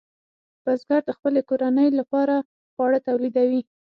[0.63, 2.35] بزګر د خپلې کورنۍ لپاره
[2.73, 3.61] خواړه تولیدوي.